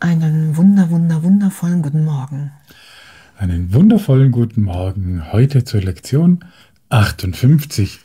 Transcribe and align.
Einen 0.00 0.56
wunder, 0.56 0.90
wunder, 0.90 1.22
wundervollen 1.22 1.82
guten 1.82 2.04
Morgen. 2.04 2.52
Einen 3.38 3.72
wundervollen 3.72 4.30
guten 4.30 4.62
Morgen 4.62 5.32
heute 5.32 5.64
zur 5.64 5.80
Lektion 5.80 6.44
58. 6.90 8.00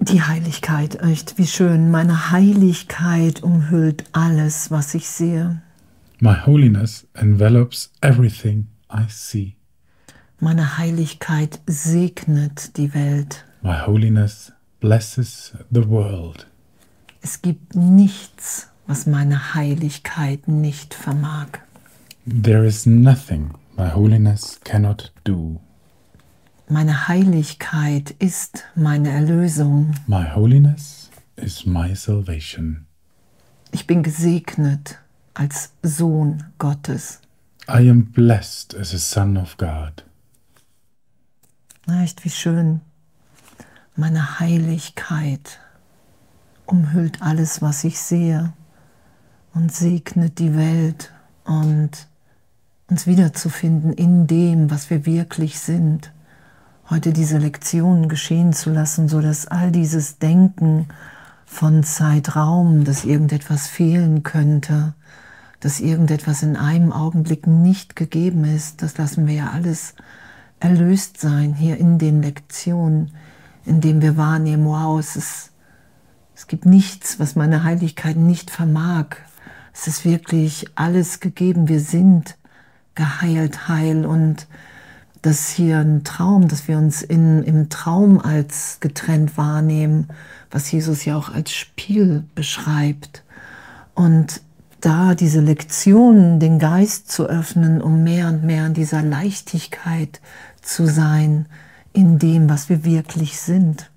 Die 0.00 0.22
Heiligkeit, 0.22 1.00
echt, 1.00 1.38
wie 1.38 1.46
schön. 1.46 1.90
Meine 1.90 2.30
Heiligkeit 2.30 3.42
umhüllt 3.42 4.04
alles, 4.12 4.70
was 4.70 4.94
ich 4.94 5.08
sehe. 5.08 5.62
My 6.20 6.34
holiness 6.44 7.06
envelops 7.14 7.90
everything 8.02 8.66
I 8.92 9.04
see. 9.08 9.56
Meine 10.40 10.78
Heiligkeit 10.78 11.60
segnet 11.66 12.76
die 12.76 12.92
Welt. 12.92 13.44
My 13.62 13.86
holiness 13.86 14.52
blesses 14.80 15.52
the 15.70 15.88
world. 15.88 16.46
Es 17.22 17.40
gibt 17.40 17.74
nichts, 17.74 18.68
was 18.86 19.06
meine 19.06 19.54
Heiligkeit 19.54 20.48
nicht 20.48 20.92
vermag. 20.92 21.60
There 22.26 22.66
is 22.66 22.84
nothing 22.84 23.52
my 23.76 23.88
holiness 23.94 24.58
cannot 24.64 25.12
do. 25.24 25.60
Meine 26.68 27.08
Heiligkeit 27.08 28.10
ist 28.18 28.64
meine 28.74 29.10
Erlösung. 29.10 29.94
My 30.06 30.24
holiness 30.34 31.10
is 31.36 31.64
my 31.64 31.94
salvation. 31.94 32.86
Ich 33.70 33.86
bin 33.86 34.02
gesegnet 34.02 34.98
als 35.34 35.72
Sohn 35.82 36.44
Gottes. 36.58 37.20
I 37.68 37.88
am 37.88 38.06
blessed 38.12 38.74
as 38.74 38.92
a 38.94 38.98
son 38.98 39.36
of 39.36 39.56
God. 39.56 40.04
Echt 41.86 42.24
wie 42.24 42.30
schön. 42.30 42.80
Meine 43.96 44.40
Heiligkeit 44.40 45.60
umhüllt 46.66 47.22
alles, 47.22 47.62
was 47.62 47.84
ich 47.84 47.98
sehe 47.98 48.52
und 49.52 49.72
segnet 49.72 50.38
die 50.38 50.56
Welt 50.56 51.12
und 51.44 51.90
uns 52.88 53.06
wiederzufinden 53.06 53.92
in 53.92 54.26
dem, 54.26 54.70
was 54.70 54.90
wir 54.90 55.06
wirklich 55.06 55.60
sind 55.60 56.12
heute 56.90 57.12
diese 57.12 57.38
Lektionen 57.38 58.08
geschehen 58.08 58.52
zu 58.52 58.70
lassen, 58.70 59.08
so 59.08 59.20
dass 59.20 59.46
all 59.46 59.70
dieses 59.70 60.18
Denken 60.18 60.88
von 61.46 61.82
Zeitraum, 61.82 62.84
dass 62.84 63.04
irgendetwas 63.04 63.66
fehlen 63.66 64.22
könnte, 64.22 64.94
dass 65.60 65.80
irgendetwas 65.80 66.42
in 66.42 66.56
einem 66.56 66.92
Augenblick 66.92 67.46
nicht 67.46 67.96
gegeben 67.96 68.44
ist, 68.44 68.82
das 68.82 68.98
lassen 68.98 69.26
wir 69.26 69.34
ja 69.34 69.50
alles 69.50 69.94
erlöst 70.64 71.20
sein 71.20 71.52
hier 71.52 71.76
in 71.76 71.98
den 71.98 72.22
Lektionen, 72.22 73.10
in 73.66 73.82
dem 73.82 74.00
wir 74.00 74.16
wahrnehmen, 74.16 74.64
wow, 74.64 74.98
es, 74.98 75.14
ist, 75.14 75.50
es 76.34 76.46
gibt 76.46 76.64
nichts, 76.64 77.20
was 77.20 77.36
meine 77.36 77.64
Heiligkeit 77.64 78.16
nicht 78.16 78.50
vermag. 78.50 79.16
Es 79.74 79.86
ist 79.86 80.06
wirklich 80.06 80.64
alles 80.74 81.20
gegeben. 81.20 81.68
Wir 81.68 81.80
sind 81.80 82.38
geheilt, 82.94 83.68
heil 83.68 84.06
und 84.06 84.46
dass 85.20 85.50
hier 85.50 85.80
ein 85.80 86.02
Traum, 86.02 86.48
dass 86.48 86.66
wir 86.66 86.78
uns 86.78 87.02
in, 87.02 87.42
im 87.42 87.68
Traum 87.68 88.18
als 88.18 88.78
getrennt 88.80 89.36
wahrnehmen, 89.36 90.08
was 90.50 90.72
Jesus 90.72 91.04
ja 91.04 91.16
auch 91.16 91.28
als 91.28 91.52
Spiel 91.52 92.24
beschreibt. 92.34 93.22
Und 93.94 94.40
da 94.80 95.14
diese 95.14 95.40
Lektionen, 95.40 96.40
den 96.40 96.58
Geist 96.58 97.10
zu 97.10 97.26
öffnen, 97.26 97.80
um 97.80 98.02
mehr 98.02 98.28
und 98.28 98.44
mehr 98.44 98.66
in 98.66 98.74
dieser 98.74 99.02
Leichtigkeit 99.02 100.20
zu 100.64 100.86
sein, 100.86 101.46
in 101.92 102.18
dem, 102.18 102.48
was 102.48 102.68
wir 102.68 102.84
wirklich 102.84 103.38
sind. 103.38 103.90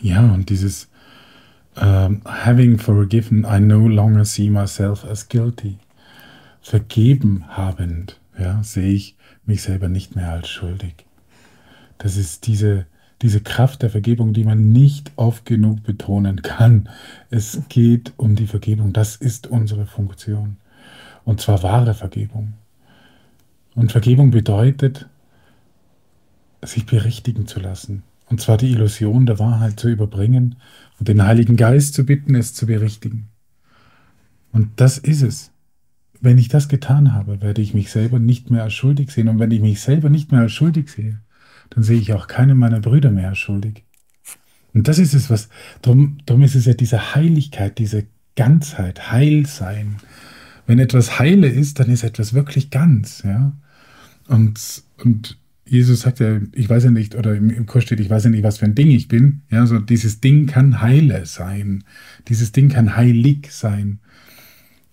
Ja, 0.00 0.20
und 0.32 0.50
dieses 0.50 0.88
uh, 1.76 2.10
Having 2.24 2.78
forgiven, 2.78 3.44
I 3.44 3.60
no 3.60 3.88
longer 3.88 4.24
see 4.24 4.50
myself 4.50 5.04
as 5.04 5.28
guilty. 5.28 5.78
Vergeben 6.60 7.44
habend, 7.48 8.20
ja, 8.38 8.62
sehe 8.62 8.92
ich 8.92 9.16
mich 9.44 9.62
selber 9.62 9.88
nicht 9.88 10.16
mehr 10.16 10.32
als 10.32 10.48
schuldig. 10.48 11.06
Das 11.98 12.16
ist 12.16 12.46
diese, 12.46 12.86
diese 13.22 13.40
Kraft 13.40 13.82
der 13.82 13.90
Vergebung, 13.90 14.32
die 14.32 14.44
man 14.44 14.72
nicht 14.72 15.12
oft 15.16 15.44
genug 15.44 15.82
betonen 15.82 16.42
kann. 16.42 16.88
Es 17.30 17.62
geht 17.68 18.12
um 18.16 18.36
die 18.36 18.46
Vergebung. 18.46 18.92
Das 18.92 19.16
ist 19.16 19.46
unsere 19.46 19.86
Funktion. 19.86 20.58
Und 21.24 21.40
zwar 21.40 21.62
wahre 21.62 21.94
Vergebung. 21.94 22.54
Und 23.76 23.92
Vergebung 23.92 24.32
bedeutet, 24.32 25.06
sich 26.62 26.86
berichtigen 26.86 27.46
zu 27.46 27.60
lassen. 27.60 28.02
Und 28.28 28.40
zwar 28.40 28.56
die 28.56 28.72
Illusion 28.72 29.26
der 29.26 29.38
Wahrheit 29.38 29.78
zu 29.78 29.88
überbringen 29.88 30.56
und 30.98 31.06
den 31.06 31.22
Heiligen 31.22 31.56
Geist 31.56 31.94
zu 31.94 32.04
bitten, 32.04 32.34
es 32.34 32.54
zu 32.54 32.66
berichtigen. 32.66 33.28
Und 34.50 34.70
das 34.76 34.98
ist 34.98 35.22
es. 35.22 35.52
Wenn 36.20 36.38
ich 36.38 36.48
das 36.48 36.68
getan 36.68 37.12
habe, 37.12 37.42
werde 37.42 37.60
ich 37.60 37.74
mich 37.74 37.92
selber 37.92 38.18
nicht 38.18 38.50
mehr 38.50 38.64
als 38.64 38.72
schuldig 38.72 39.10
sehen. 39.10 39.28
Und 39.28 39.38
wenn 39.38 39.50
ich 39.50 39.60
mich 39.60 39.80
selber 39.80 40.08
nicht 40.08 40.32
mehr 40.32 40.40
als 40.40 40.52
schuldig 40.52 40.88
sehe, 40.88 41.20
dann 41.70 41.84
sehe 41.84 42.00
ich 42.00 42.14
auch 42.14 42.26
keinen 42.26 42.58
meiner 42.58 42.80
Brüder 42.80 43.10
mehr 43.10 43.28
als 43.28 43.38
schuldig. 43.38 43.84
Und 44.72 44.88
das 44.88 44.98
ist 44.98 45.14
es, 45.14 45.30
was, 45.30 45.50
darum, 45.82 46.18
darum 46.24 46.42
ist 46.42 46.54
es 46.54 46.64
ja 46.64 46.74
diese 46.74 47.14
Heiligkeit, 47.14 47.78
diese 47.78 48.06
Ganzheit, 48.34 49.12
Heilsein. 49.12 49.96
Wenn 50.66 50.78
etwas 50.78 51.18
heile 51.18 51.48
ist, 51.48 51.78
dann 51.78 51.90
ist 51.90 52.02
etwas 52.02 52.32
wirklich 52.32 52.70
ganz, 52.70 53.22
ja. 53.22 53.52
Und, 54.28 54.82
und 54.98 55.38
Jesus 55.64 56.00
sagt 56.00 56.20
ja, 56.20 56.40
ich 56.52 56.68
weiß 56.68 56.84
ja 56.84 56.90
nicht, 56.90 57.16
oder 57.16 57.34
im, 57.34 57.66
Kurs 57.66 57.84
steht, 57.84 58.00
ich 58.00 58.10
weiß 58.10 58.24
ja 58.24 58.30
nicht, 58.30 58.44
was 58.44 58.58
für 58.58 58.66
ein 58.66 58.74
Ding 58.74 58.90
ich 58.90 59.08
bin. 59.08 59.42
Ja, 59.50 59.66
so 59.66 59.78
dieses 59.78 60.20
Ding 60.20 60.46
kann 60.46 60.80
heile 60.80 61.26
sein. 61.26 61.84
Dieses 62.28 62.52
Ding 62.52 62.68
kann 62.68 62.96
heilig 62.96 63.48
sein. 63.50 63.98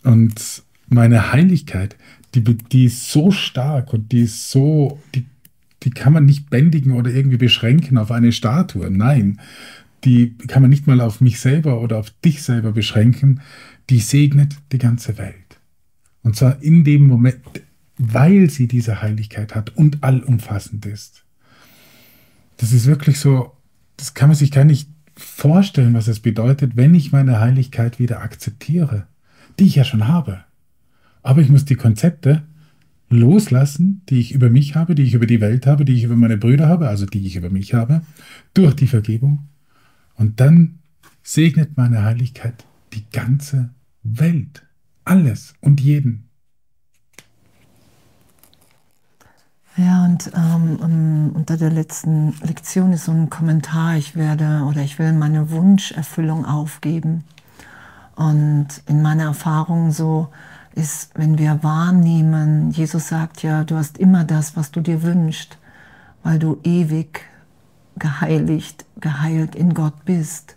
Und 0.03 0.63
meine 0.87 1.31
Heiligkeit, 1.31 1.95
die, 2.33 2.43
die 2.43 2.85
ist 2.85 3.11
so 3.11 3.31
stark 3.31 3.93
und 3.93 4.11
die 4.11 4.21
ist 4.21 4.49
so, 4.49 4.99
die, 5.13 5.25
die 5.83 5.91
kann 5.91 6.13
man 6.13 6.25
nicht 6.25 6.49
bändigen 6.49 6.93
oder 6.93 7.11
irgendwie 7.11 7.37
beschränken 7.37 7.97
auf 7.97 8.11
eine 8.11 8.31
Statue. 8.31 8.89
Nein, 8.89 9.39
die 10.03 10.35
kann 10.47 10.61
man 10.61 10.71
nicht 10.71 10.87
mal 10.87 11.01
auf 11.01 11.21
mich 11.21 11.39
selber 11.39 11.81
oder 11.81 11.97
auf 11.99 12.09
dich 12.25 12.41
selber 12.41 12.71
beschränken. 12.71 13.41
Die 13.89 13.99
segnet 13.99 14.55
die 14.71 14.77
ganze 14.77 15.17
Welt. 15.17 15.35
Und 16.23 16.35
zwar 16.35 16.61
in 16.61 16.83
dem 16.83 17.05
Moment, 17.07 17.37
weil 17.97 18.49
sie 18.49 18.67
diese 18.67 19.01
Heiligkeit 19.01 19.55
hat 19.55 19.75
und 19.75 20.03
allumfassend 20.03 20.85
ist. 20.85 21.25
Das 22.57 22.71
ist 22.71 22.85
wirklich 22.85 23.19
so, 23.19 23.51
das 23.97 24.13
kann 24.13 24.29
man 24.29 24.35
sich 24.35 24.51
gar 24.51 24.65
nicht 24.65 24.89
vorstellen, 25.15 25.93
was 25.93 26.07
es 26.07 26.19
bedeutet, 26.19 26.75
wenn 26.75 26.95
ich 26.95 27.11
meine 27.11 27.39
Heiligkeit 27.39 27.99
wieder 27.99 28.21
akzeptiere, 28.21 29.07
die 29.59 29.65
ich 29.65 29.75
ja 29.75 29.83
schon 29.83 30.07
habe. 30.07 30.43
Aber 31.21 31.41
ich 31.41 31.49
muss 31.49 31.65
die 31.65 31.75
Konzepte 31.75 32.43
loslassen, 33.09 34.01
die 34.09 34.19
ich 34.19 34.33
über 34.33 34.49
mich 34.49 34.75
habe, 34.75 34.95
die 34.95 35.03
ich 35.03 35.13
über 35.13 35.27
die 35.27 35.41
Welt 35.41 35.67
habe, 35.67 35.85
die 35.85 35.93
ich 35.93 36.03
über 36.03 36.15
meine 36.15 36.37
Brüder 36.37 36.67
habe, 36.67 36.87
also 36.87 37.05
die 37.05 37.25
ich 37.25 37.35
über 37.35 37.49
mich 37.49 37.73
habe, 37.73 38.01
durch 38.53 38.73
die 38.75 38.87
Vergebung. 38.87 39.47
Und 40.15 40.39
dann 40.39 40.79
segnet 41.21 41.77
meine 41.77 42.03
Heiligkeit 42.03 42.65
die 42.93 43.05
ganze 43.11 43.69
Welt, 44.03 44.65
alles 45.05 45.53
und 45.61 45.79
jeden. 45.79 46.29
Ja, 49.75 50.05
und 50.05 50.31
ähm, 50.35 51.31
unter 51.33 51.57
der 51.57 51.71
letzten 51.71 52.33
Lektion 52.41 52.93
ist 52.93 53.05
so 53.05 53.11
ein 53.11 53.29
Kommentar, 53.29 53.95
ich 53.95 54.15
werde 54.15 54.65
oder 54.69 54.81
ich 54.81 54.99
will 54.99 55.13
meine 55.13 55.49
Wunscherfüllung 55.49 56.45
aufgeben. 56.45 57.23
Und 58.15 58.67
in 58.87 59.01
meiner 59.01 59.23
Erfahrung 59.23 59.91
so, 59.91 60.29
ist, 60.75 61.11
wenn 61.15 61.37
wir 61.37 61.61
wahrnehmen, 61.63 62.71
Jesus 62.71 63.07
sagt 63.09 63.43
ja, 63.43 63.63
du 63.63 63.75
hast 63.75 63.97
immer 63.97 64.23
das, 64.23 64.55
was 64.55 64.71
du 64.71 64.81
dir 64.81 65.03
wünschst, 65.03 65.57
weil 66.23 66.39
du 66.39 66.59
ewig 66.63 67.21
geheiligt, 67.97 68.85
geheilt 68.99 69.55
in 69.55 69.73
Gott 69.73 70.05
bist. 70.05 70.55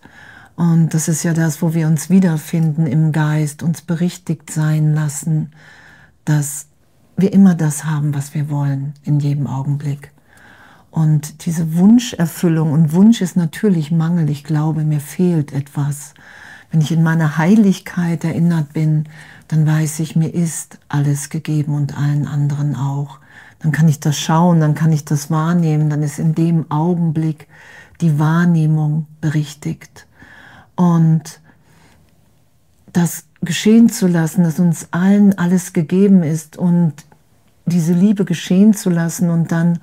Und 0.57 0.95
das 0.95 1.09
ist 1.09 1.23
ja 1.23 1.35
das, 1.35 1.61
wo 1.61 1.75
wir 1.75 1.87
uns 1.87 2.09
wiederfinden 2.09 2.87
im 2.87 3.13
Geist, 3.13 3.63
uns 3.63 3.83
berichtigt 3.83 4.51
sein 4.51 4.95
lassen, 4.95 5.53
dass 6.25 6.69
wir 7.17 7.33
immer 7.33 7.55
das 7.55 7.85
haben, 7.85 8.15
was 8.15 8.35
wir 8.35 8.51
wollen, 8.51 8.95
in 9.03 9.21
jedem 9.21 9.47
Augenblick. 9.47 10.13
Und 10.91 11.45
diese 11.45 11.77
Wunscherfüllung, 11.77 12.73
und 12.73 12.93
Wunsch 12.93 13.21
ist 13.21 13.37
natürlich 13.37 13.91
Mangel, 13.91 14.31
ich 14.31 14.45
glaube, 14.45 14.85
mir 14.85 15.01
fehlt 15.01 15.53
etwas. 15.53 16.15
Wenn 16.71 16.81
ich 16.81 16.91
in 16.91 17.03
meiner 17.03 17.39
Heiligkeit 17.39 18.25
erinnert 18.25 18.73
bin, 18.73 19.05
dann 19.49 19.67
weiß 19.67 20.01
ich, 20.01 20.17
mir 20.17 20.33
ist 20.33 20.79
alles 20.89 21.29
gegeben 21.29 21.75
und 21.75 21.97
allen 21.97 22.27
anderen 22.27 22.75
auch. 22.75 23.21
Dann 23.59 23.73
kann 23.73 23.89
ich 23.89 24.01
das 24.01 24.19
schauen, 24.19 24.61
dann 24.61 24.75
kann 24.75 24.93
ich 24.93 25.05
das 25.05 25.31
wahrnehmen, 25.31 25.91
dann 25.91 26.03
ist 26.03 26.19
in 26.19 26.35
dem 26.35 26.71
Augenblick 26.71 27.47
die 28.01 28.19
Wahrnehmung 28.19 29.07
berichtigt. 29.21 30.07
Und 30.75 31.41
das 32.93 33.25
geschehen 33.47 33.89
zu 33.89 34.07
lassen, 34.07 34.45
dass 34.45 34.59
uns 34.59 34.89
allen 34.91 35.39
alles 35.39 35.73
gegeben 35.73 36.23
ist 36.23 36.59
und 36.59 36.93
diese 37.65 37.95
Liebe 37.95 38.27
geschehen 38.27 38.75
zu 38.75 38.91
lassen 38.91 39.31
und 39.31 39.51
dann 39.51 39.79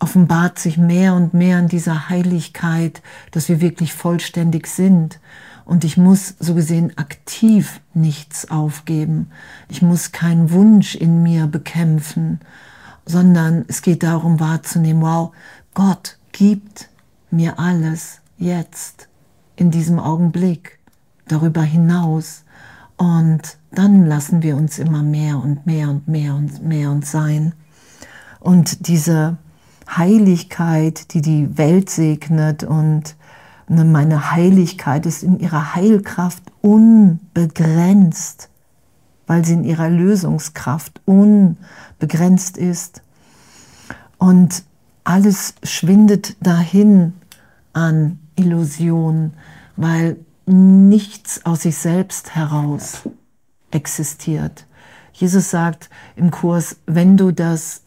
offenbart 0.00 0.58
sich 0.58 0.76
mehr 0.76 1.14
und 1.14 1.32
mehr 1.32 1.58
in 1.58 1.68
dieser 1.68 2.08
Heiligkeit, 2.08 3.02
dass 3.30 3.48
wir 3.48 3.60
wirklich 3.60 3.94
vollständig 3.94 4.66
sind. 4.66 5.20
Und 5.64 5.84
ich 5.84 5.96
muss 5.96 6.34
so 6.38 6.54
gesehen 6.54 6.96
aktiv 6.96 7.80
nichts 7.94 8.50
aufgeben. 8.50 9.30
Ich 9.68 9.82
muss 9.82 10.12
keinen 10.12 10.50
Wunsch 10.50 10.94
in 10.94 11.22
mir 11.22 11.46
bekämpfen, 11.46 12.40
sondern 13.04 13.64
es 13.68 13.82
geht 13.82 14.02
darum 14.02 14.38
wahrzunehmen, 14.38 15.02
wow, 15.02 15.32
Gott 15.74 16.18
gibt 16.32 16.88
mir 17.30 17.58
alles 17.58 18.20
jetzt, 18.38 19.08
in 19.56 19.70
diesem 19.70 19.98
Augenblick, 19.98 20.78
darüber 21.26 21.62
hinaus. 21.62 22.44
Und 22.96 23.58
dann 23.72 24.06
lassen 24.06 24.42
wir 24.42 24.56
uns 24.56 24.78
immer 24.78 25.02
mehr 25.02 25.38
und 25.38 25.66
mehr 25.66 25.90
und 25.90 26.08
mehr 26.08 26.34
und 26.34 26.62
mehr 26.64 26.90
und 26.90 27.04
sein. 27.04 27.54
Und 28.40 28.88
diese 28.88 29.36
Heiligkeit, 29.88 31.12
die 31.12 31.20
die 31.20 31.58
Welt 31.58 31.90
segnet 31.90 32.64
und 32.64 33.16
ne, 33.68 33.84
meine 33.84 34.32
Heiligkeit 34.32 35.06
ist 35.06 35.22
in 35.22 35.38
ihrer 35.38 35.74
Heilkraft 35.74 36.42
unbegrenzt, 36.62 38.48
weil 39.26 39.44
sie 39.44 39.54
in 39.54 39.64
ihrer 39.64 39.90
Lösungskraft 39.90 41.00
unbegrenzt 41.04 42.56
ist. 42.56 43.02
Und 44.18 44.64
alles 45.04 45.54
schwindet 45.62 46.36
dahin 46.44 47.12
an 47.72 48.18
Illusion, 48.36 49.34
weil 49.76 50.16
nichts 50.46 51.44
aus 51.44 51.62
sich 51.62 51.76
selbst 51.76 52.34
heraus 52.34 53.02
existiert. 53.70 54.66
Jesus 55.12 55.50
sagt 55.50 55.90
im 56.14 56.30
Kurs, 56.30 56.76
wenn 56.86 57.16
du 57.16 57.32
das 57.32 57.82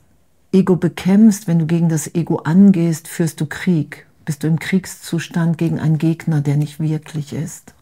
Ego 0.51 0.75
bekämpfst, 0.75 1.47
wenn 1.47 1.59
du 1.59 1.65
gegen 1.65 1.89
das 1.89 2.13
Ego 2.15 2.38
angehst, 2.38 3.07
führst 3.07 3.39
du 3.39 3.45
Krieg. 3.45 4.07
Bist 4.25 4.44
du 4.44 4.47
im 4.47 4.59
Kriegszustand 4.59 5.57
gegen 5.57 5.79
einen 5.79 5.97
Gegner, 5.97 6.41
der 6.41 6.57
nicht 6.57 6.79
wirklich 6.79 7.33
ist. 7.33 7.73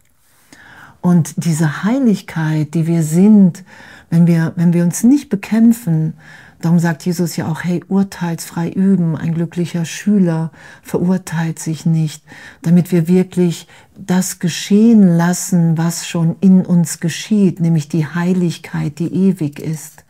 Und 1.01 1.45
diese 1.45 1.83
Heiligkeit, 1.83 2.73
die 2.73 2.87
wir 2.87 3.03
sind, 3.03 3.63
wenn 4.09 4.27
wir, 4.27 4.53
wenn 4.55 4.73
wir 4.73 4.83
uns 4.83 5.03
nicht 5.03 5.29
bekämpfen, 5.29 6.13
darum 6.61 6.79
sagt 6.79 7.05
Jesus 7.05 7.35
ja 7.35 7.47
auch, 7.47 7.63
hey, 7.63 7.83
urteilsfrei 7.87 8.69
üben, 8.69 9.15
ein 9.15 9.33
glücklicher 9.33 9.85
Schüler 9.85 10.51
verurteilt 10.83 11.59
sich 11.59 11.85
nicht, 11.85 12.23
damit 12.61 12.91
wir 12.91 13.07
wirklich 13.07 13.67
das 13.95 14.39
geschehen 14.39 15.17
lassen, 15.17 15.77
was 15.77 16.07
schon 16.07 16.35
in 16.41 16.65
uns 16.65 16.99
geschieht, 16.99 17.59
nämlich 17.59 17.89
die 17.89 18.05
Heiligkeit, 18.05 18.99
die 18.99 19.13
ewig 19.13 19.59
ist 19.59 20.03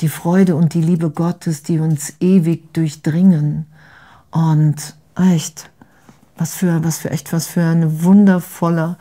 die 0.00 0.08
Freude 0.08 0.56
und 0.56 0.74
die 0.74 0.82
Liebe 0.82 1.10
Gottes, 1.10 1.62
die 1.62 1.78
uns 1.78 2.14
ewig 2.20 2.72
durchdringen. 2.74 3.66
Und 4.30 4.94
echt, 5.14 5.70
was 6.36 6.54
für, 6.54 6.84
was 6.84 6.98
für 6.98 7.10
echt, 7.10 7.32
was 7.32 7.46
für 7.46 7.62
ein 7.62 8.02
wundervoller 8.02 8.98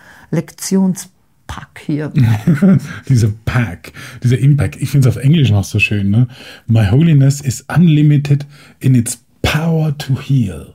Lektionspack 1.47 1.81
hier. 1.85 2.11
dieser 3.09 3.29
Pack, 3.45 3.93
dieser 4.23 4.37
Impact. 4.39 4.81
Ich 4.81 4.89
finde 4.89 5.09
es 5.09 5.15
auf 5.15 5.21
Englisch 5.23 5.51
noch 5.51 5.63
so 5.63 5.79
schön. 5.79 6.09
Ne? 6.09 6.27
My 6.67 6.89
holiness 6.89 7.41
is 7.41 7.65
unlimited 7.75 8.45
in 8.79 8.95
its 8.95 9.23
power 9.41 9.97
to 9.97 10.19
heal. 10.19 10.73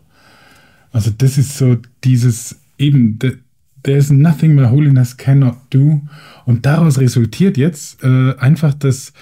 Also 0.92 1.10
das 1.16 1.38
ist 1.38 1.56
so 1.56 1.76
dieses 2.04 2.60
eben, 2.78 3.18
there 3.18 3.98
is 3.98 4.10
nothing 4.10 4.54
my 4.54 4.66
holiness 4.66 5.16
cannot 5.16 5.56
do. 5.70 6.02
Und 6.46 6.66
daraus 6.66 6.98
resultiert 6.98 7.56
jetzt 7.56 8.02
äh, 8.02 8.34
einfach 8.38 8.74
das, 8.74 9.12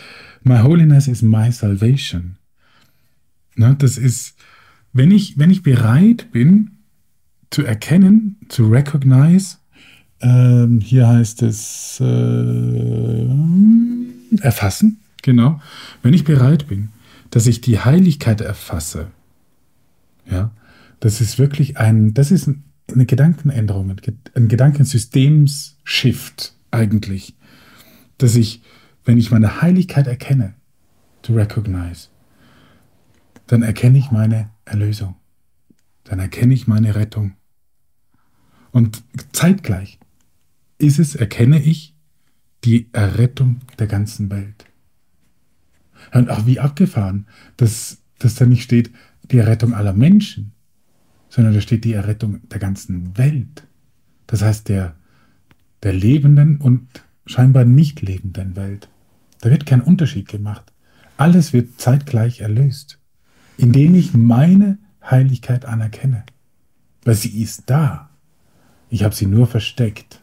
My 0.44 0.62
holiness 0.62 1.08
is 1.08 1.20
my 1.20 1.50
salvation. 1.50 2.36
Ne, 3.56 3.74
das 3.78 3.98
ist, 3.98 4.36
wenn 4.92 5.10
ich, 5.10 5.36
wenn 5.36 5.50
ich 5.50 5.62
bereit 5.62 6.30
bin, 6.32 6.70
zu 7.50 7.64
erkennen, 7.64 8.36
zu 8.48 8.68
recognize, 8.68 9.57
ähm, 10.20 10.80
hier 10.80 11.08
heißt 11.08 11.42
es 11.42 12.00
äh, 12.00 13.26
erfassen, 14.40 15.00
genau, 15.22 15.60
wenn 16.02 16.14
ich 16.14 16.24
bereit 16.24 16.68
bin, 16.68 16.88
dass 17.30 17.46
ich 17.46 17.60
die 17.60 17.78
Heiligkeit 17.78 18.40
erfasse, 18.40 19.08
ja, 20.30 20.50
das 21.00 21.20
ist 21.20 21.38
wirklich 21.38 21.78
ein, 21.78 22.14
das 22.14 22.30
ist 22.30 22.50
eine 22.92 23.06
Gedankenänderung, 23.06 23.96
ein 24.34 24.48
Gedankensystemsshift 24.48 26.54
eigentlich, 26.70 27.34
dass 28.18 28.34
ich 28.34 28.62
wenn 29.08 29.16
ich 29.16 29.30
meine 29.30 29.62
Heiligkeit 29.62 30.06
erkenne, 30.06 30.52
to 31.22 31.32
recognize, 31.32 32.08
dann 33.46 33.62
erkenne 33.62 33.96
ich 33.96 34.10
meine 34.10 34.50
Erlösung. 34.66 35.16
Dann 36.04 36.18
erkenne 36.18 36.52
ich 36.52 36.66
meine 36.66 36.94
Rettung. 36.94 37.32
Und 38.70 39.02
zeitgleich 39.32 39.98
ist 40.78 40.98
es, 40.98 41.14
erkenne 41.14 41.60
ich 41.60 41.94
die 42.64 42.88
Errettung 42.92 43.60
der 43.78 43.86
ganzen 43.86 44.30
Welt. 44.30 44.64
Und 46.12 46.30
auch 46.30 46.46
wie 46.46 46.60
abgefahren, 46.60 47.26
dass, 47.56 47.98
dass 48.18 48.36
da 48.36 48.46
nicht 48.46 48.62
steht 48.62 48.90
die 49.30 49.38
Errettung 49.38 49.74
aller 49.74 49.92
Menschen, 49.92 50.52
sondern 51.28 51.54
da 51.54 51.60
steht 51.60 51.84
die 51.84 51.92
Errettung 51.92 52.48
der 52.48 52.58
ganzen 52.58 53.16
Welt. 53.18 53.66
Das 54.26 54.42
heißt 54.42 54.68
der, 54.68 54.94
der 55.82 55.92
lebenden 55.92 56.58
und 56.58 56.88
scheinbar 57.26 57.64
nicht 57.64 58.00
lebenden 58.00 58.56
Welt. 58.56 58.88
Da 59.40 59.50
wird 59.50 59.66
kein 59.66 59.80
Unterschied 59.80 60.28
gemacht. 60.28 60.72
Alles 61.16 61.52
wird 61.52 61.80
zeitgleich 61.80 62.40
erlöst, 62.40 62.98
indem 63.56 63.94
ich 63.94 64.14
meine 64.14 64.78
Heiligkeit 65.02 65.64
anerkenne. 65.64 66.24
Weil 67.04 67.14
sie 67.14 67.42
ist 67.42 67.64
da. 67.66 68.10
Ich 68.90 69.04
habe 69.04 69.14
sie 69.14 69.26
nur 69.26 69.46
versteckt. 69.46 70.20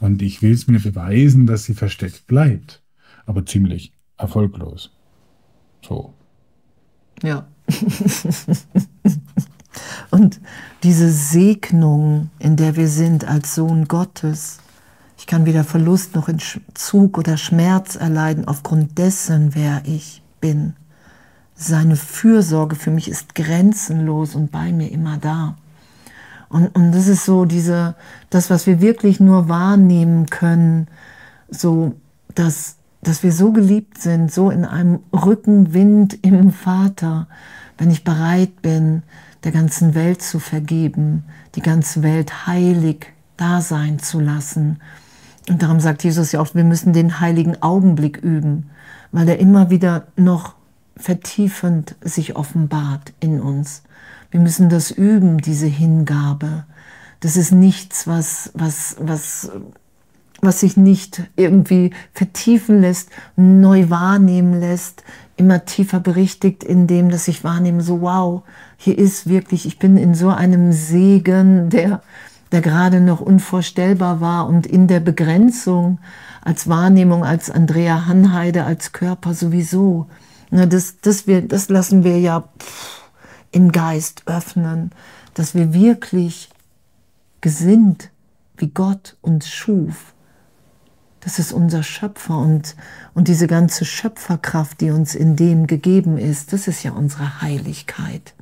Und 0.00 0.22
ich 0.22 0.42
will 0.42 0.52
es 0.52 0.66
mir 0.68 0.80
beweisen, 0.80 1.46
dass 1.46 1.64
sie 1.64 1.74
versteckt 1.74 2.26
bleibt. 2.26 2.82
Aber 3.26 3.44
ziemlich 3.44 3.92
erfolglos. 4.16 4.90
So. 5.86 6.14
Ja. 7.22 7.46
Und 10.10 10.40
diese 10.82 11.10
Segnung, 11.10 12.30
in 12.38 12.56
der 12.56 12.76
wir 12.76 12.88
sind 12.88 13.26
als 13.26 13.54
Sohn 13.54 13.86
Gottes, 13.86 14.58
ich 15.18 15.26
kann 15.26 15.46
weder 15.46 15.64
Verlust 15.64 16.14
noch 16.14 16.28
Entzug 16.28 17.18
oder 17.18 17.36
Schmerz 17.36 17.96
erleiden 17.96 18.46
aufgrund 18.46 18.98
dessen, 18.98 19.54
wer 19.54 19.82
ich 19.84 20.22
bin. 20.40 20.74
Seine 21.54 21.96
Fürsorge 21.96 22.76
für 22.76 22.92
mich 22.92 23.08
ist 23.08 23.34
grenzenlos 23.34 24.36
und 24.36 24.52
bei 24.52 24.72
mir 24.72 24.90
immer 24.92 25.18
da. 25.18 25.56
Und, 26.48 26.74
und 26.74 26.92
das 26.92 27.08
ist 27.08 27.24
so 27.24 27.44
diese, 27.44 27.94
das, 28.30 28.50
was 28.50 28.66
wir 28.66 28.80
wirklich 28.80 29.20
nur 29.20 29.48
wahrnehmen 29.48 30.26
können, 30.26 30.88
so, 31.50 31.94
dass, 32.34 32.76
dass 33.02 33.22
wir 33.22 33.32
so 33.32 33.52
geliebt 33.52 33.98
sind, 33.98 34.32
so 34.32 34.50
in 34.50 34.64
einem 34.64 35.00
Rückenwind 35.12 36.24
im 36.24 36.52
Vater, 36.52 37.26
wenn 37.76 37.90
ich 37.90 38.04
bereit 38.04 38.62
bin, 38.62 39.02
der 39.44 39.52
ganzen 39.52 39.94
Welt 39.94 40.22
zu 40.22 40.38
vergeben, 40.38 41.24
die 41.54 41.62
ganze 41.62 42.02
Welt 42.02 42.46
heilig 42.46 43.06
da 43.36 43.60
sein 43.60 43.98
zu 43.98 44.20
lassen 44.20 44.78
und 45.48 45.62
darum 45.62 45.80
sagt 45.80 46.04
Jesus 46.04 46.32
ja 46.32 46.40
auch, 46.40 46.54
wir 46.54 46.64
müssen 46.64 46.92
den 46.92 47.20
heiligen 47.20 47.62
Augenblick 47.62 48.18
üben, 48.18 48.70
weil 49.12 49.28
er 49.28 49.38
immer 49.38 49.70
wieder 49.70 50.06
noch 50.16 50.54
vertiefend 50.96 51.94
sich 52.00 52.36
offenbart 52.36 53.12
in 53.20 53.40
uns. 53.40 53.82
Wir 54.30 54.40
müssen 54.40 54.68
das 54.68 54.90
üben, 54.90 55.38
diese 55.38 55.66
Hingabe. 55.66 56.64
Das 57.20 57.36
ist 57.36 57.52
nichts, 57.52 58.06
was, 58.06 58.50
was, 58.54 58.96
was, 59.00 59.50
was 60.40 60.60
sich 60.60 60.76
nicht 60.76 61.22
irgendwie 61.36 61.92
vertiefen 62.12 62.80
lässt, 62.80 63.10
neu 63.36 63.90
wahrnehmen 63.90 64.60
lässt, 64.60 65.02
immer 65.36 65.64
tiefer 65.64 66.00
berichtigt 66.00 66.62
in 66.62 66.86
dem, 66.86 67.10
dass 67.10 67.28
ich 67.28 67.44
wahrnehme, 67.44 67.82
so 67.82 68.02
wow, 68.02 68.42
hier 68.76 68.98
ist 68.98 69.28
wirklich, 69.28 69.66
ich 69.66 69.78
bin 69.78 69.96
in 69.96 70.14
so 70.14 70.28
einem 70.28 70.72
Segen, 70.72 71.70
der, 71.70 72.02
der 72.52 72.60
gerade 72.60 73.00
noch 73.00 73.20
unvorstellbar 73.20 74.20
war 74.20 74.46
und 74.46 74.66
in 74.66 74.86
der 74.86 75.00
Begrenzung 75.00 75.98
als 76.42 76.68
Wahrnehmung, 76.68 77.24
als 77.24 77.50
Andrea 77.50 78.06
Hanheide, 78.06 78.64
als 78.64 78.92
Körper 78.92 79.34
sowieso. 79.34 80.06
Das, 80.50 81.00
das, 81.02 81.26
wir, 81.26 81.42
das 81.42 81.68
lassen 81.68 82.04
wir 82.04 82.18
ja 82.18 82.44
im 83.58 83.72
Geist 83.72 84.22
öffnen, 84.26 84.92
dass 85.34 85.56
wir 85.56 85.74
wirklich 85.74 86.48
gesinnt, 87.40 88.10
wie 88.56 88.68
Gott 88.68 89.16
uns 89.20 89.48
schuf. 89.48 90.14
Das 91.20 91.40
ist 91.40 91.52
unser 91.52 91.82
Schöpfer 91.82 92.38
und, 92.38 92.76
und 93.14 93.26
diese 93.26 93.48
ganze 93.48 93.84
Schöpferkraft, 93.84 94.80
die 94.80 94.92
uns 94.92 95.16
in 95.16 95.34
dem 95.34 95.66
gegeben 95.66 96.18
ist, 96.18 96.52
das 96.52 96.68
ist 96.68 96.84
ja 96.84 96.92
unsere 96.92 97.42
Heiligkeit. 97.42 98.34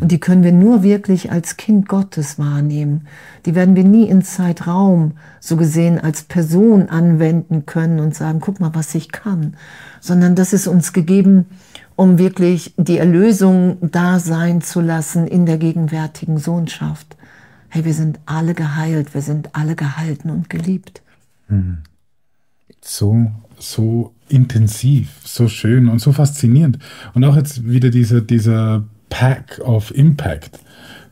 Und 0.00 0.12
die 0.12 0.20
können 0.20 0.44
wir 0.44 0.52
nur 0.52 0.84
wirklich 0.84 1.32
als 1.32 1.56
Kind 1.56 1.88
Gottes 1.88 2.38
wahrnehmen. 2.38 3.08
Die 3.44 3.54
werden 3.56 3.74
wir 3.74 3.84
nie 3.84 4.08
in 4.08 4.22
Zeitraum 4.22 5.12
so 5.40 5.56
gesehen 5.56 5.98
als 5.98 6.22
Person 6.22 6.88
anwenden 6.88 7.66
können 7.66 7.98
und 7.98 8.14
sagen, 8.14 8.40
guck 8.40 8.60
mal, 8.60 8.74
was 8.74 8.94
ich 8.94 9.10
kann. 9.10 9.56
Sondern 10.00 10.36
das 10.36 10.52
ist 10.52 10.68
uns 10.68 10.92
gegeben, 10.92 11.46
um 11.98 12.16
wirklich 12.16 12.74
die 12.76 12.98
Erlösung 12.98 13.78
da 13.80 14.20
sein 14.20 14.60
zu 14.60 14.80
lassen 14.80 15.26
in 15.26 15.46
der 15.46 15.58
gegenwärtigen 15.58 16.38
Sohnschaft. 16.38 17.16
Hey, 17.70 17.84
wir 17.84 17.92
sind 17.92 18.20
alle 18.24 18.54
geheilt, 18.54 19.14
wir 19.14 19.20
sind 19.20 19.56
alle 19.56 19.74
gehalten 19.74 20.30
und 20.30 20.48
geliebt. 20.48 21.02
Mhm. 21.48 21.78
So, 22.80 23.32
so 23.58 24.14
intensiv, 24.28 25.10
so 25.24 25.48
schön 25.48 25.88
und 25.88 25.98
so 25.98 26.12
faszinierend. 26.12 26.78
Und 27.14 27.24
auch 27.24 27.34
jetzt 27.34 27.68
wieder 27.68 27.90
dieser, 27.90 28.20
dieser 28.20 28.84
Pack 29.10 29.60
of 29.64 29.90
Impact. 29.90 30.60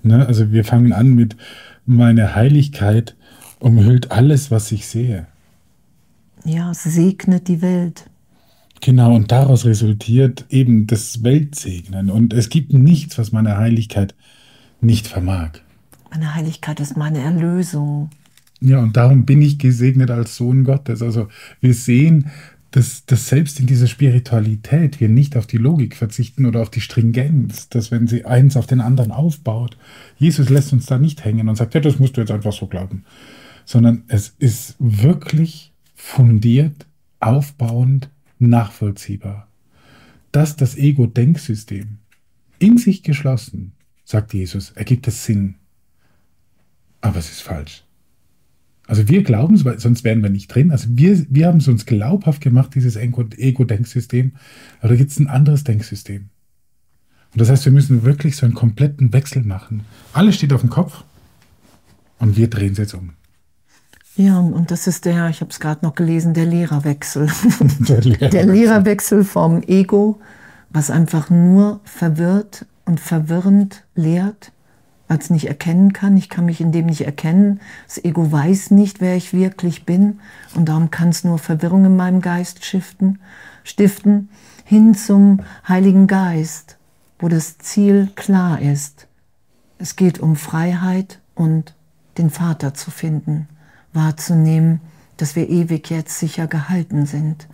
Ne? 0.05 0.25
Also 0.25 0.53
wir 0.53 0.65
fangen 0.65 0.93
an 0.93 1.17
mit 1.17 1.37
meine 1.85 2.37
Heiligkeit 2.37 3.17
umhüllt 3.59 4.13
alles, 4.13 4.53
was 4.53 4.71
ich 4.71 4.87
sehe. 4.87 5.27
Ja, 6.45 6.71
es 6.71 6.85
segnet 6.85 7.49
die 7.49 7.61
Welt. 7.61 8.09
Genau, 8.81 9.15
und 9.15 9.33
daraus 9.33 9.65
resultiert 9.65 10.45
eben 10.51 10.87
das 10.87 11.23
Weltsegnen. 11.23 12.11
Und 12.11 12.33
es 12.33 12.49
gibt 12.49 12.73
nichts, 12.73 13.19
was 13.19 13.33
meine 13.33 13.57
Heiligkeit 13.57 14.15
nicht 14.81 15.07
vermag. 15.07 15.53
Meine 16.11 16.35
Heiligkeit 16.35 16.81
ist 16.81 16.97
meine 16.97 17.19
Erlösung. 17.19 18.11
Ja, 18.61 18.79
und 18.79 18.97
darum 18.97 19.27
bin 19.27 19.43
ich 19.43 19.59
gesegnet 19.59 20.11
als 20.11 20.37
Sohn 20.37 20.65
Gottes. 20.65 21.03
Also 21.03 21.29
wir 21.61 21.75
sehen, 21.75 22.31
dass, 22.71 23.07
dass 23.07 23.29
selbst 23.29 23.61
in 23.61 23.67
dieser 23.67 23.87
Spiritualität 23.87 25.01
wir 25.01 25.09
nicht 25.09 25.37
auf 25.37 25.47
die 25.47 25.57
Logik 25.57 25.97
verzichten 25.97 26.47
oder 26.47 26.63
auf 26.63 26.71
die 26.71 26.81
Stringenz, 26.81 27.69
dass 27.69 27.91
wenn 27.91 28.07
sie 28.07 28.25
eins 28.25 28.57
auf 28.57 28.67
den 28.67 28.81
anderen 28.81 29.13
aufbaut, 29.13 29.77
Jesus 30.19 30.51
lässt 30.51 30.73
uns 30.73 30.87
da 30.87 30.99
nicht 30.99 31.25
hängen 31.25 31.49
und 31.49 31.57
sagt, 31.57 31.75
ja, 31.75 31.81
das 31.81 31.99
musst 31.99 32.17
du 32.17 32.21
jetzt 32.21 32.31
einfach 32.31 32.53
so 32.53 32.67
glauben, 32.67 33.05
sondern 33.65 34.03
es 34.09 34.35
ist 34.39 34.77
wirklich 34.79 35.73
fundiert, 35.95 36.87
aufbauend, 37.21 38.11
nachvollziehbar. 38.39 39.49
Dass 40.33 40.57
das 40.57 40.77
Ego-Denksystem 40.77 41.99
in 42.59 42.79
sich 42.79 43.03
geschlossen, 43.03 43.73
sagt 44.05 44.35
Jesus, 44.35 44.71
ergibt 44.73 45.09
es 45.09 45.25
Sinn. 45.25 45.57
Aber 47.01 47.19
es 47.19 47.31
ist 47.31 47.43
falsch. 47.43 47.85
Also 48.87 49.09
wir 49.09 49.23
glauben 49.23 49.55
es, 49.55 49.83
sonst 49.83 50.05
wären 50.05 50.23
wir 50.23 50.31
nicht 50.31 50.49
drin. 50.49 50.71
Also 50.71 50.89
wir, 50.91 51.27
wir 51.29 51.49
haben 51.49 51.59
es 51.59 51.69
uns 51.69 51.87
glaubhaft 51.87 52.41
gemacht, 52.41 52.75
dieses 52.75 52.97
Ego-Denksystem. 52.97 54.33
Aber 54.81 54.91
da 54.91 54.97
gibt 54.97 55.11
es 55.11 55.19
ein 55.19 55.27
anderes 55.27 55.65
Denksystem. 55.65 56.29
Und 57.33 57.41
das 57.41 57.51
heißt, 57.51 57.65
wir 57.65 57.73
müssen 57.73 58.05
wirklich 58.05 58.37
so 58.37 58.47
einen 58.47 58.55
kompletten 58.55 59.13
Wechsel 59.13 59.43
machen. 59.43 59.85
Alles 60.13 60.37
steht 60.37 60.53
auf 60.53 60.61
dem 60.61 60.71
Kopf 60.71 61.05
und 62.19 62.37
wir 62.37 62.49
drehen 62.49 62.73
es 62.73 62.79
jetzt 62.79 62.95
um. 62.95 63.13
Ja, 64.17 64.39
und 64.39 64.71
das 64.71 64.87
ist 64.87 65.05
der, 65.05 65.29
ich 65.29 65.41
habe 65.41 65.51
es 65.51 65.61
gerade 65.61 65.85
noch 65.85 65.95
gelesen, 65.95 66.33
der 66.33 66.47
Lehrerwechsel. 66.47 67.29
Der 67.81 68.01
Lehrerwechsel. 68.01 68.31
der 68.31 68.47
Lehrerwechsel 68.47 69.25
vom 69.25 69.63
Ego, 69.63 70.21
was 70.71 70.91
einfach 70.91 71.29
nur 71.29 71.81
verwirrt 71.85 72.65
und 72.87 72.99
verwirrend 72.99 73.85
lehrt 73.95 74.53
weil 75.09 75.19
es 75.19 75.31
nicht 75.31 75.47
erkennen 75.47 75.93
kann. 75.93 76.17
Ich 76.17 76.29
kann 76.29 76.47
mich 76.47 76.61
in 76.61 76.73
dem 76.73 76.87
nicht 76.87 77.03
erkennen. 77.03 77.61
Das 77.87 78.03
Ego 78.05 78.31
weiß 78.31 78.71
nicht, 78.73 79.01
wer 79.01 79.17
ich 79.17 79.33
wirklich 79.33 79.85
bin 79.85 80.21
und 80.55 80.69
darum 80.69 80.91
kann 80.91 81.11
es 81.11 81.25
nur 81.25 81.39
Verwirrung 81.39 81.85
in 81.85 81.97
meinem 81.97 82.21
Geist 82.21 82.65
stiften, 82.65 83.21
stiften, 83.65 84.29
hin 84.65 84.95
zum 84.95 85.41
Heiligen 85.69 86.07
Geist, 86.07 86.77
wo 87.19 87.29
das 87.29 87.59
Ziel 87.59 88.11
klar 88.17 88.61
ist. 88.61 89.07
Es 89.79 89.97
geht 89.97 90.19
um 90.19 90.37
Freiheit 90.37 91.21
und 91.35 91.75
den 92.19 92.31
Vater 92.31 92.75
zu 92.75 92.91
finden, 92.91 93.49
wahrzunehmen, 93.97 94.81
dass 95.17 95.35
wir 95.35 95.49
ewig 95.49 95.91
jetzt 95.91 96.19
sicher 96.19 96.47
gehalten 96.47 97.07
sind. 97.07 97.49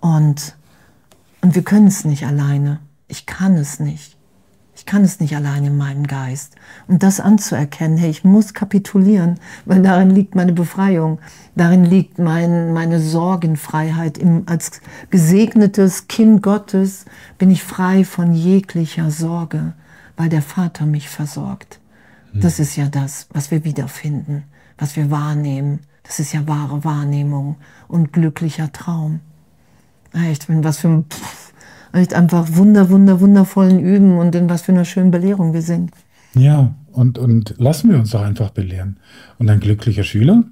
Und, 0.00 0.56
und 1.42 1.54
wir 1.54 1.62
können 1.62 1.88
es 1.88 2.04
nicht 2.04 2.24
alleine. 2.24 2.80
Ich 3.08 3.26
kann 3.26 3.56
es 3.56 3.80
nicht. 3.80 4.16
Ich 4.80 4.86
kann 4.86 5.04
es 5.04 5.20
nicht 5.20 5.36
allein 5.36 5.66
in 5.66 5.76
meinem 5.76 6.06
Geist. 6.06 6.54
Und 6.88 7.02
das 7.02 7.20
anzuerkennen, 7.20 7.98
hey, 7.98 8.08
ich 8.08 8.24
muss 8.24 8.54
kapitulieren, 8.54 9.38
weil 9.66 9.82
darin 9.82 10.08
liegt 10.08 10.34
meine 10.34 10.54
Befreiung, 10.54 11.18
darin 11.54 11.84
liegt 11.84 12.18
mein, 12.18 12.72
meine 12.72 12.98
Sorgenfreiheit. 12.98 14.16
Im, 14.16 14.44
als 14.46 14.80
gesegnetes 15.10 16.08
Kind 16.08 16.42
Gottes 16.42 17.04
bin 17.36 17.50
ich 17.50 17.62
frei 17.62 18.04
von 18.04 18.32
jeglicher 18.32 19.10
Sorge, 19.10 19.74
weil 20.16 20.30
der 20.30 20.40
Vater 20.40 20.86
mich 20.86 21.10
versorgt. 21.10 21.78
Hm. 22.32 22.40
Das 22.40 22.58
ist 22.58 22.74
ja 22.76 22.86
das, 22.86 23.26
was 23.34 23.50
wir 23.50 23.64
wiederfinden, 23.64 24.44
was 24.80 24.96
wir 24.96 25.10
wahrnehmen. 25.10 25.80
Das 26.02 26.18
ist 26.18 26.32
ja 26.32 26.48
wahre 26.48 26.82
Wahrnehmung 26.82 27.56
und 27.86 28.12
glücklicher 28.12 28.72
Traum. 28.72 29.20
Echt, 30.12 30.46
was 30.48 30.78
für 30.78 30.88
ein 30.88 31.04
Pff, 31.04 31.52
echt 31.92 32.14
einfach 32.14 32.48
wunder, 32.56 32.90
wunder, 32.90 33.20
wundervollen 33.20 33.78
Üben 33.78 34.18
und 34.18 34.34
in 34.34 34.48
was 34.48 34.62
für 34.62 34.72
einer 34.72 34.84
schönen 34.84 35.12
Belehrung 35.12 35.52
wir 35.52 35.62
sind. 35.62 35.92
Ja, 36.34 36.74
und, 36.92 37.18
und 37.18 37.54
lassen 37.58 37.90
wir 37.90 37.98
uns 37.98 38.10
doch 38.10 38.22
einfach 38.22 38.50
belehren. 38.50 38.98
Und 39.38 39.48
ein 39.50 39.60
glücklicher 39.60 40.02
Schüler? 40.02 40.44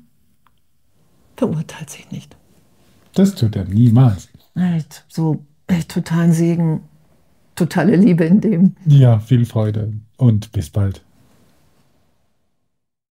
Verurteilt 1.36 1.90
sich 1.90 2.10
nicht. 2.10 2.36
Das 3.14 3.34
tut 3.34 3.56
er 3.56 3.64
niemals. 3.64 4.28
Echt, 4.54 5.04
so 5.08 5.44
echt 5.66 5.90
totalen 5.90 6.32
Segen, 6.32 6.82
totale 7.54 7.96
Liebe 7.96 8.24
in 8.24 8.40
dem. 8.40 8.76
Ja, 8.86 9.18
viel 9.18 9.44
Freude 9.44 9.92
und 10.16 10.52
bis 10.52 10.70
bald. 10.70 11.02